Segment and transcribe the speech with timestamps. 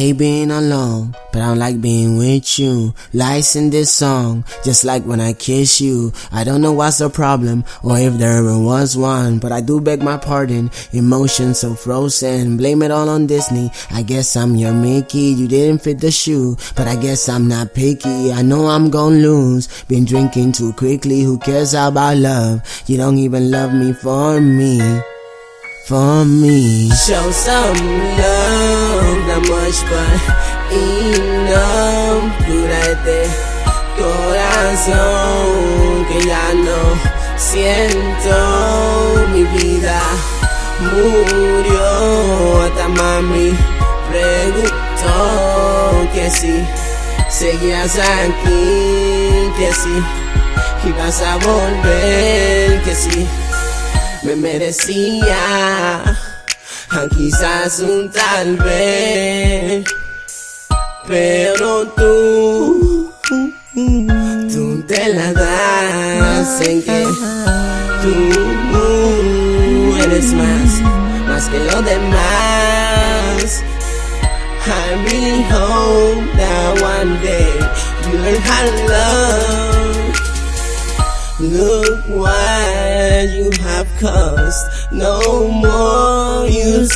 [0.00, 2.94] hate being alone, but I don't like being with you.
[3.12, 6.14] Lies in this song, just like when I kiss you.
[6.32, 9.78] I don't know what's the problem, or if there ever was one, but I do
[9.78, 10.70] beg my pardon.
[10.92, 13.70] Emotions so frozen, blame it all on Disney.
[13.90, 17.74] I guess I'm your Mickey, you didn't fit the shoe, but I guess I'm not
[17.74, 18.32] picky.
[18.32, 19.68] I know I'm gonna lose.
[19.84, 22.64] Been drinking too quickly, who cares about love?
[22.86, 24.80] You don't even love me for me.
[25.88, 26.88] For me.
[26.88, 27.76] Show some
[28.16, 28.79] love,
[29.48, 30.20] much but
[30.72, 32.22] enough.
[32.46, 33.18] Cura este
[33.98, 35.46] corazón
[36.08, 36.80] que ya no
[37.36, 38.36] siento.
[39.32, 40.00] Mi vida
[40.80, 42.62] murió.
[42.62, 43.56] Hasta mami
[44.10, 45.14] preguntó
[46.12, 46.54] que si
[47.28, 50.02] seguías aquí, que si
[50.88, 53.26] ibas a volver, que si
[54.22, 56.02] me merecía
[57.16, 59.84] quizás un tal vez,
[61.06, 63.12] pero tú,
[64.52, 67.06] tú te la das en que
[68.02, 70.80] tú eres más,
[71.28, 73.62] más que lo demás.
[74.66, 77.54] I really hope that one day
[78.04, 79.80] you learn how to love.
[81.40, 84.92] Look what you have caused.
[84.92, 86.46] No more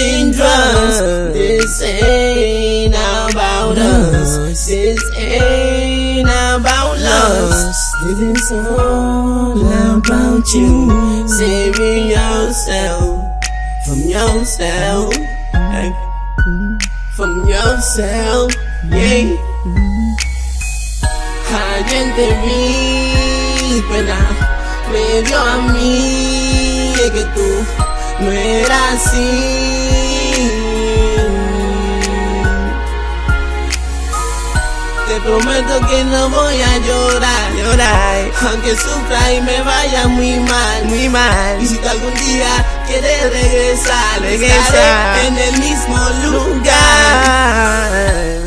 [0.00, 0.98] pushing drums.
[1.34, 4.66] This ain't about us.
[4.66, 7.92] This ain't about us.
[8.04, 11.28] This is all about you.
[11.28, 13.44] Saving yourself
[13.84, 15.14] from yourself.
[15.52, 15.94] Like,
[17.14, 18.52] from yourself.
[18.88, 19.36] Yeah.
[21.52, 24.46] Hiding the reaper now.
[25.32, 27.89] a mi que tú.
[28.20, 29.80] No eras así.
[35.08, 40.84] Te prometo que no voy a llorar, llorar, aunque sufra y me vaya muy mal,
[40.84, 41.60] muy mal.
[41.60, 47.90] Y si tú algún día quieres regresar, regresar en el mismo lugar.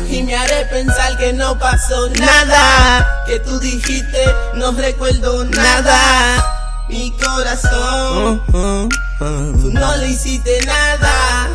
[0.08, 6.63] Y me haré pensar que no pasó nada, que tú dijiste no recuerdo nada.
[6.88, 11.48] Mi corazón, tú no le hiciste nada.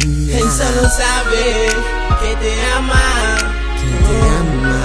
[0.00, 1.68] Él solo sabe
[2.20, 3.36] que te ama.
[3.80, 4.80] Que te ama.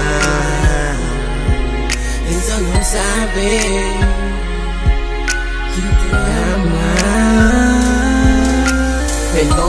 [2.30, 3.50] Él solo sabe
[5.76, 6.39] que te ama.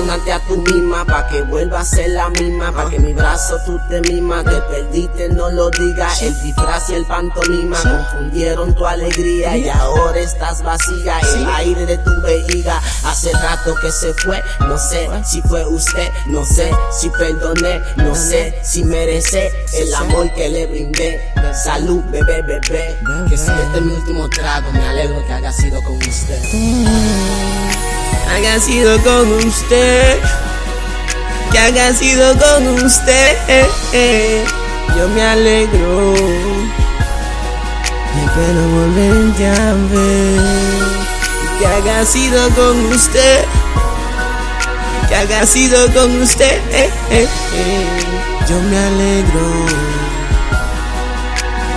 [0.01, 3.59] Perdónate a tu misma pa' que vuelva a ser la misma Pa' que mi brazo
[3.67, 8.87] tú te misma Te perdiste, no lo digas El disfraz y el pantomima Confundieron tu
[8.87, 11.21] alegría Y ahora estás vacía.
[11.37, 14.43] El aire de tu vejiga Hace rato que se fue.
[14.61, 20.33] No sé si fue usted No sé si perdoné No sé si merece El amor
[20.33, 21.21] que le brindé.
[21.53, 22.97] Salud, bebé, bebé
[23.29, 24.73] Que si este es mi último trago.
[24.73, 26.41] Me alegro que haya sido con usted
[28.31, 30.19] haya sido con usted,
[31.53, 33.37] que haya sido con usted.
[34.97, 36.15] Yo me alegro,
[38.25, 40.41] espero volverte a ver,
[41.59, 43.45] que haya sido con usted,
[45.09, 46.61] que haya sido con usted.
[48.49, 49.47] Yo me alegro,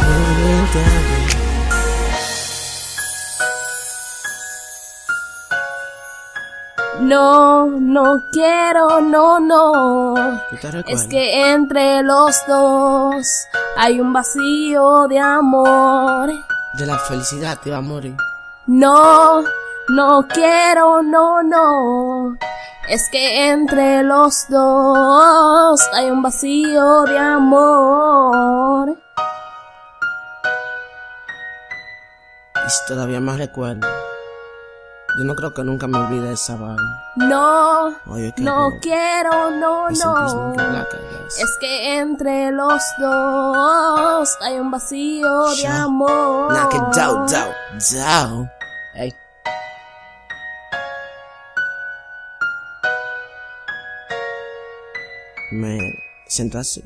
[0.02, 1.13] volverte a ver.
[7.04, 10.14] No, no quiero, no, no.
[10.50, 13.28] ¿Tú te Es que entre los dos
[13.76, 16.30] hay un vacío de amor.
[16.74, 18.16] De la felicidad te iba a morir.
[18.68, 19.44] No,
[19.90, 22.38] no quiero, no, no.
[22.88, 28.98] Es que entre los dos hay un vacío de amor.
[32.66, 34.03] Y si todavía me recuerdo.
[35.16, 37.04] Yo no creo que nunca me olvide de esa vaina.
[37.18, 40.54] No, Oye, qué no quiero, no, no.
[40.54, 40.88] Black.
[41.28, 46.52] Es que entre los dos hay un vacío de amor.
[46.52, 47.54] Knock it down, down,
[47.92, 48.52] down.
[48.96, 49.14] Hey.
[55.52, 55.78] Me
[56.28, 56.82] siento así.